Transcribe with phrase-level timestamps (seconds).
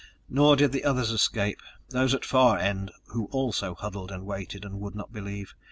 [0.27, 4.79] Nor did the others escape, those at Far End who also huddled and waited and
[4.79, 5.53] would not believe.